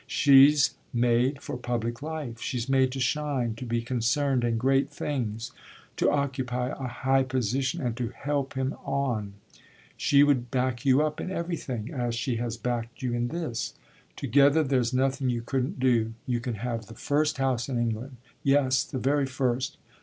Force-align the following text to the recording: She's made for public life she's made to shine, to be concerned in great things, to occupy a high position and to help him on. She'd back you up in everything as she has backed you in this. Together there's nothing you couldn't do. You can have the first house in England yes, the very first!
She's 0.07 0.73
made 0.91 1.43
for 1.43 1.55
public 1.57 2.01
life 2.01 2.41
she's 2.41 2.67
made 2.67 2.91
to 2.93 2.99
shine, 2.99 3.53
to 3.53 3.65
be 3.67 3.83
concerned 3.83 4.43
in 4.43 4.57
great 4.57 4.89
things, 4.89 5.51
to 5.97 6.09
occupy 6.09 6.69
a 6.69 6.87
high 6.87 7.21
position 7.21 7.79
and 7.85 7.95
to 7.97 8.09
help 8.09 8.55
him 8.55 8.73
on. 8.83 9.33
She'd 9.97 10.49
back 10.49 10.85
you 10.85 11.03
up 11.03 11.21
in 11.21 11.29
everything 11.29 11.93
as 11.93 12.15
she 12.15 12.37
has 12.37 12.57
backed 12.57 13.03
you 13.03 13.13
in 13.13 13.27
this. 13.27 13.75
Together 14.15 14.63
there's 14.63 14.91
nothing 14.91 15.29
you 15.29 15.43
couldn't 15.43 15.79
do. 15.79 16.13
You 16.25 16.39
can 16.39 16.55
have 16.55 16.87
the 16.87 16.95
first 16.95 17.37
house 17.37 17.69
in 17.69 17.77
England 17.77 18.17
yes, 18.41 18.83
the 18.83 18.97
very 18.97 19.27
first! 19.27 19.77